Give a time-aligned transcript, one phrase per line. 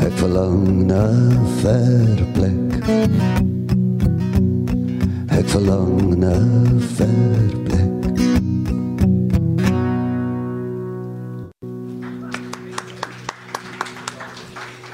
[0.00, 2.70] Ek verlang na 'n ver plek.
[5.28, 7.90] Ek verlang na 'n ver plek.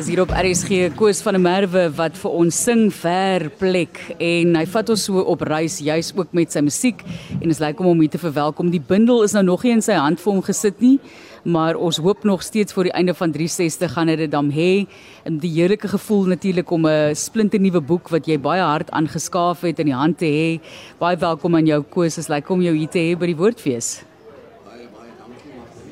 [0.00, 4.54] is hier op RSG Koos van der Merwe wat vir ons sing ver plek en
[4.56, 7.02] hy vat ons so op reis juis ook met sy musiek
[7.36, 8.70] en is lekker om hom hier te verwelkom.
[8.72, 10.96] Die bundel is nou nog nie in sy hand vir hom gesit nie,
[11.42, 14.86] maar ons hoop nog steeds voor die einde van 360 gaan dit dan hê.
[15.24, 19.78] En die heerlike gevoel natuurlik om 'n splinternuwe boek wat jy baie hard aangeskaaf het
[19.78, 20.60] in die hand te hê.
[20.98, 24.02] Baie welkom aan jou Koos, is lekker om jou hier te hê by die Woordfees.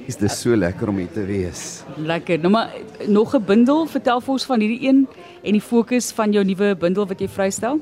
[0.07, 1.83] Is dit so lekker om hier te wees?
[1.97, 2.39] Lekker.
[2.39, 2.71] Nou maar
[3.07, 5.07] nog 'n bundel, vertel vir ons van hierdie een
[5.43, 7.81] en die fokus van jou nuwe bundel wat jy vrystel.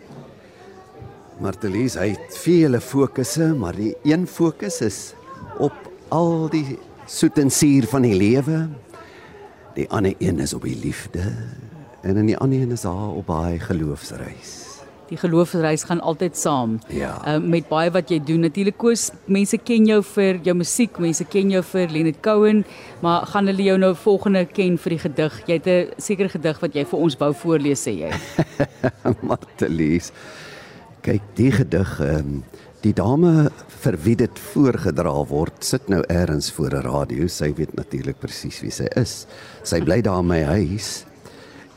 [1.39, 5.15] Martelies, hy het vele fokusse, maar die een fokus is
[5.59, 5.73] op
[6.09, 8.67] al die soet en suur van die lewe.
[9.77, 11.33] Die ander een is op die liefde
[12.07, 14.65] en in die ander een is daar op baie geloofsreis.
[15.07, 16.79] Die geloofsreis gaan altyd saam.
[16.91, 17.19] Ja.
[17.27, 18.43] Uh, met baie wat jy doen.
[18.47, 22.65] Natuurlik koes mense ken jou vir jou musiek, mense ken jou vir Leonard Cohen,
[23.03, 25.41] maar gaan hulle jou nou volgende ken vir die gedig?
[25.47, 28.13] Jy het 'n sekere gedig wat jy vir ons wou voorlees sê jy.
[29.31, 30.13] Martelies.
[31.03, 32.43] Kyk, die gedig, ehm
[32.87, 33.49] die dame
[33.83, 37.27] vir wie dit voorgedra word, sit nou eers voor 'n radio.
[37.27, 39.27] Sy weet natuurlik presies wie sy is.
[39.65, 41.05] Sy bly daar in my huis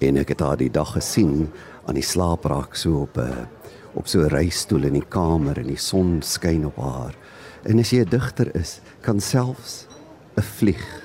[0.02, 1.50] en ek het haar die dag gesien
[1.88, 3.48] aan die slaapraak so op 'n
[3.96, 7.16] op so 'n reistool in die kamer en die son skyn op haar.
[7.66, 9.88] En as jy 'n digter is, kan selfs
[10.38, 11.04] 'n vlieg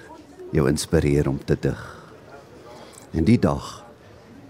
[0.52, 1.96] jou inspireer om te dig.
[3.12, 3.84] En die dag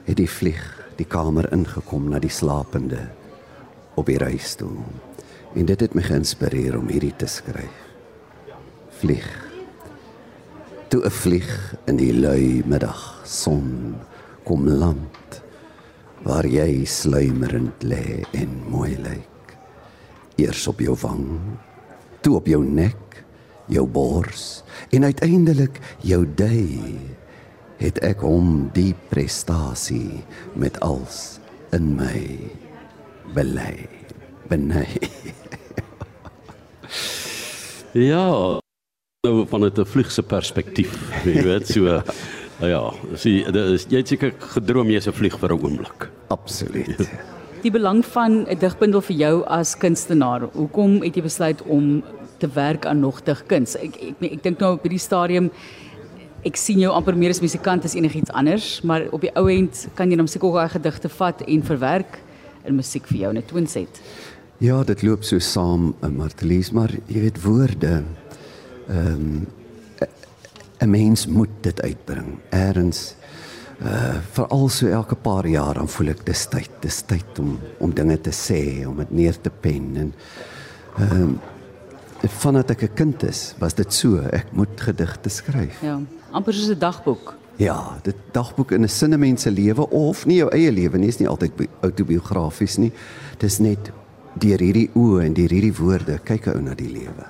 [0.04, 3.08] het die vlieg die kamer ingekom na die slapende
[3.94, 4.82] op die reistool.
[5.54, 7.82] En dit het my geïnspireer om hierdie te skryf.
[8.98, 9.28] Vlieg.
[10.88, 13.94] Toe 'n vlieg in die lui middag son
[14.44, 15.42] kom land
[16.22, 19.56] waar jy sluimerend lê en mooi lyk.
[20.36, 21.40] Eers op jou wang,
[22.20, 23.24] toe op jou nek,
[23.66, 26.98] jou bors en uiteindelik jou dui
[27.80, 31.38] het ek om die prestasie met als
[31.72, 32.50] in my
[33.34, 33.93] belei
[34.48, 34.88] benei.
[37.94, 38.58] Ja,
[39.22, 40.90] nou van 'n vliegse perspektief,
[41.24, 42.02] jy weet, so
[42.60, 43.46] nou ja, sien
[43.88, 46.10] jy het seker gedroom jy's 'n vlieg vir 'n oomblik.
[46.28, 47.10] Absoluut.
[47.62, 50.48] Die belang van 'n digbundel vir jou as kunstenaar.
[50.52, 52.02] Hoekom het jy besluit om
[52.38, 53.76] te werk aan nog digkuns?
[53.76, 55.50] Ek ek ek, ek dink nou op hierdie stadium
[56.44, 59.88] ek sien jou amper meer as musikant as enigiets anders, maar op die ou end
[59.94, 62.18] kan jy dan seker ook daai gedigte vat en verwerk
[62.68, 64.00] in musiek vir jou in 'n toonset.
[64.58, 68.02] Ja, dit loop so saam, eh, Martelies, maar jy weet woorde.
[68.88, 69.46] Ehm um,
[70.78, 72.38] 'n mens moet dit uitbring.
[72.50, 73.14] Eerens
[73.82, 77.94] uh veral so elke paar jaar dan voel ek dis tyd, dis tyd om om
[77.94, 80.14] dinge te sê, om dit neer te pen en
[80.98, 81.40] ehm um,
[82.28, 85.80] vandat ek 'n kind is, was dit so, ek moet gedigte skryf.
[85.82, 86.00] Ja,
[86.30, 87.34] amper soos 'n dagboek.
[87.56, 91.18] Ja, dit dagboek in 'n sinne mense lewe of nie jou eie lewe nie, is
[91.18, 92.92] nie altyd autobiografies nie.
[93.38, 93.90] Dis net
[94.40, 97.24] deur hierdie oë en deur hierdie woorde kyk 'n ou na die lewe.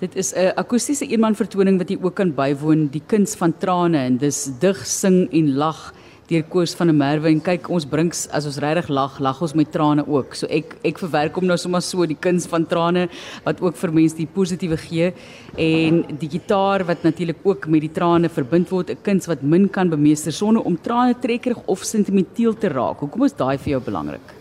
[0.00, 3.98] Dit is 'n akoestiese eenman vertoning wat jy ook kan bywoon, die kuns van trane
[3.98, 5.92] en dis dig, sing en lag
[6.28, 9.54] deur Koos van der Merwe en kyk ons bring as ons regtig lag, lag ons
[9.54, 10.34] met trane ook.
[10.34, 13.08] So ek ek verwerk hom nou sommer so die kuns van trane
[13.46, 15.12] wat ook vir mense die positiewe gee
[15.56, 19.68] en die gitaar wat natuurlik ook met die trane verbind word, 'n kuns wat min
[19.68, 23.00] kan bemeester sonder om trane trekkerig of sentimenteel te raak.
[23.00, 24.37] Hoekom is daai vir jou belangrik?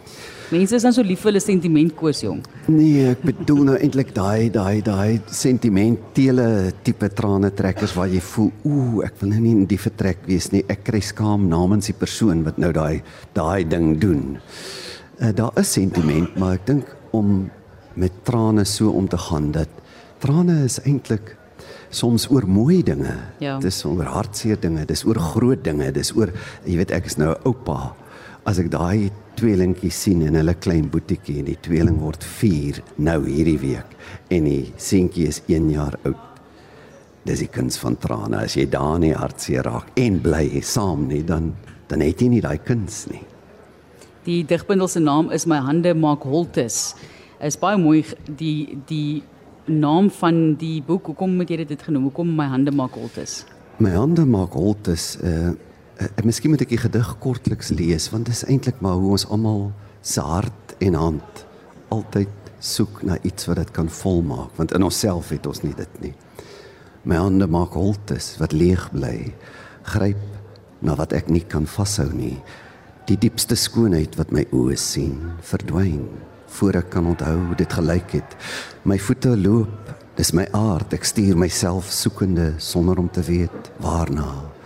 [0.48, 2.40] Mense is dan so lief vir hulle sentiment koos jong.
[2.72, 8.54] Nee, ek bedoel nou eintlik daai daai daai sentimentele tipe trane trekkers waar jy voel,
[8.64, 10.64] ooh, ek wil nou nie in die vertrek wees nie.
[10.72, 13.02] Ek kry skaam namens die persoon wat nou daai
[13.36, 14.38] daai ding doen.
[15.20, 17.50] Uh, daar is sentiment, maar ek dink om
[18.00, 19.84] met trane so om te gaan dat
[20.24, 21.36] trane is eintlik
[21.92, 23.20] soms oor mooi dinge.
[23.44, 23.60] Ja.
[23.60, 26.32] Dis oor hartseer dinge, dis oor groot dinge, dis oor
[26.64, 27.96] jy weet ek is nou 'n oupa.
[28.48, 33.20] As ek daai tweelingkie sien in hulle klein boetiekie en die tweeling word 4 nou
[33.28, 33.94] hierdie week
[34.34, 36.24] en die seentjie is 1 jaar oud.
[37.28, 38.40] Dis die kuns van trane.
[38.46, 41.54] As jy daar nie hartseer raak en bly saam nie, dan
[41.88, 43.22] dan het jy nie daai kuns nie.
[44.28, 46.96] Die digbundel se naam is My hande maak holtes.
[47.40, 49.24] Is baie mooi die die
[49.68, 51.12] naam van die boek.
[51.12, 52.10] Hoekom het jy dit genoem?
[52.10, 53.46] Hoekom My hande maak holtes?
[53.80, 55.16] My hande maak holtes.
[55.24, 55.54] Uh,
[56.02, 59.28] uh, miskien moet ek die gedig kortliks lees want dit is eintlik maar hoe ons
[59.34, 59.72] almal
[60.02, 61.46] se hart en hand
[61.94, 66.02] altyd soek na iets wat dit kan volmaak want in onsself het ons nie dit
[66.02, 66.14] nie.
[67.08, 69.32] My hande maak holtes wat leeg bly.
[69.88, 70.20] Gryp
[70.84, 72.36] na wat ek nie kan vashou nie.
[73.08, 76.04] Die diepste skoonheid wat my oë sien, verdwyn
[76.58, 78.36] voor ek kan onthou hoe dit gelyk het.
[78.88, 84.57] My voete loop, dis my aard, ek stuur myself soekende sonder om te weet waarna.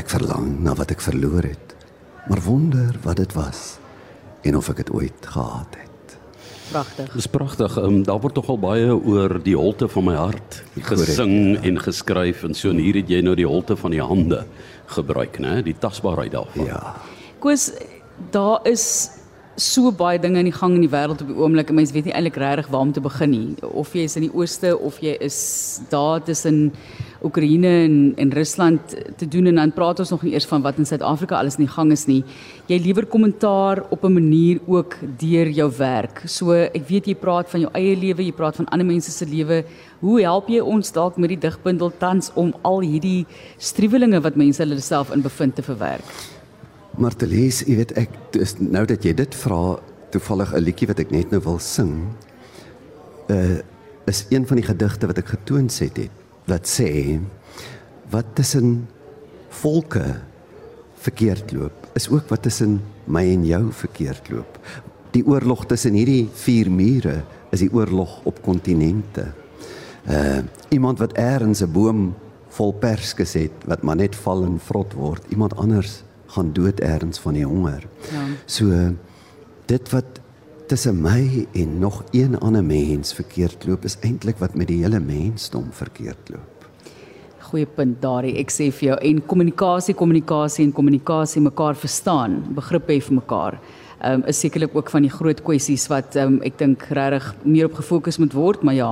[0.00, 1.74] Ek verlang na wat ek verloor het,
[2.30, 3.76] maar wonder wat dit was
[4.46, 6.14] en of ek dit ooit gehad het.
[6.70, 7.10] Pragtig.
[7.18, 7.76] Dis pragtig.
[7.82, 11.80] Um, daar word tog al baie oor die holte van my hart gesing Correct, en
[11.84, 14.44] geskryf en so en hier het jy nou die holte van die hande
[14.94, 15.58] gebruik, né?
[15.66, 16.70] Die tasbaarheid daarvan.
[16.70, 16.94] Ja.
[17.42, 17.72] Koos,
[18.32, 18.86] daar is
[19.60, 22.08] so baie dinge in die gang in die wêreld op die oomblik en mense weet
[22.08, 23.54] nie eintlik regtig waar om te begin nie.
[23.66, 25.40] Of jy is in die ooste of jy is
[25.92, 26.70] daar tussen
[27.22, 30.78] Oekraïne en en Rusland te doen en dan praat ons nog nie eers van wat
[30.80, 32.22] in Suid-Afrika alles in die gang is nie.
[32.70, 36.22] Jy lewer kommentaar op 'n manier ook deur jou werk.
[36.26, 39.26] So ek weet jy praat van jou eie lewe, jy praat van ander mense se
[39.26, 39.64] lewe.
[40.00, 43.26] Hoe help jy ons dalk met die digbundel tans om al hierdie
[43.58, 46.04] struwelinge wat mense hulle self in bevind te verwerk?
[46.98, 49.78] Maar te lees, jy weet ek dis nou dat jy dit vra,
[50.10, 52.08] toevallig 'n liedjie wat ek net nou wil sing.
[53.28, 53.60] Uh
[54.06, 56.19] is een van die gedigte wat ek getoon het het
[56.50, 57.20] wat sê
[58.10, 58.88] wat tussen
[59.62, 60.04] volke
[61.00, 62.80] verkeerd loop is ook wat tussen
[63.10, 64.58] my en jou verkeerd loop.
[65.14, 67.20] Die oorlog tussen hierdie vier mure
[67.50, 69.30] is die oorlog op kontinente.
[70.06, 72.14] Uh iemand wat eers 'n boom
[72.54, 77.18] vol perskes het wat maar net val en vrot word, iemand anders gaan dood eers
[77.18, 77.86] van die honger.
[78.12, 78.24] Ja.
[78.46, 78.94] So
[79.66, 80.20] dit wat
[80.70, 85.00] tussen my en nog een ander mens verkeerd loop is eintlik wat met die hele
[85.02, 86.66] mensdom verkeerd loop.
[87.48, 88.36] Goeie punt daardie.
[88.38, 93.58] Ek sê vir jou en kommunikasie, kommunikasie en kommunikasie mekaar verstaan, begrip hê vir mekaar.
[94.00, 97.74] Um, is sekerlik ook van die groot kwessies wat um, ek dink regtig meer op
[97.76, 98.86] gefokus moet word, maar ja,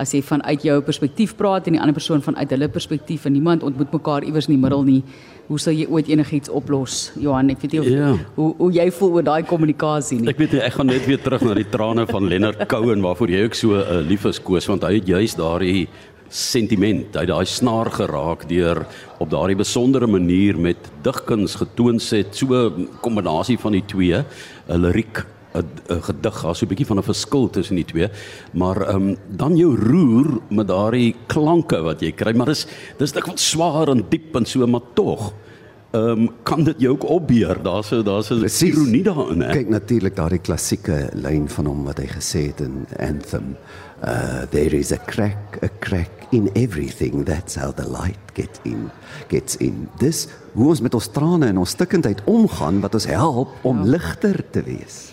[0.00, 3.62] as jy vanuit jou perspektief praat en die ander persoon vanuit hulle perspektief en niemand
[3.66, 5.02] ontmoet mekaar iewers in die middel nie,
[5.50, 7.10] hoe sal jy ooit enigiets oplos?
[7.20, 8.14] Johan, ek weet nie of, Ja.
[8.38, 10.28] hoe hoe jy voel oor daai kommunikasie nie.
[10.32, 13.28] Ek weet nie, ek gaan net weer terug na die trane van Lennard Cohen waarvoor
[13.28, 15.88] jy ook so uh, lief is koos want hy het juis daardie
[16.28, 18.84] sentiment, hy het daai snaar geraak deur
[19.18, 24.24] op daardie besondere manier met digkuns getoon het, so 'n kombinasie van die twee,
[24.68, 25.64] 'n liriek 'n
[26.02, 28.08] gedig, daar's so 'n bietjie van 'n verskil tussen die twee,
[28.52, 32.66] maar ehm um, dan jou roer met daardie klanke wat jy kry, maar dis
[32.98, 35.47] dis dikwels swaar en diep en so, maar tog ehm
[35.92, 37.62] um, kan dit jou ook opbeer.
[37.62, 39.52] Daar's 'n daar's 'n ironie daarin, hè.
[39.52, 43.56] Kyk natuurlik daardie klassieke lyn van hom wat hy gesê het in Anthem.
[44.04, 47.24] Uh there is a crack, a crack in everything.
[47.24, 48.90] That's how the light gets in.
[49.28, 49.88] Gets in.
[49.98, 53.90] Dis hoe ons met ons trane en ons stikkindheid omgaan wat ons help om Ja.
[53.90, 55.06] ligter te wees.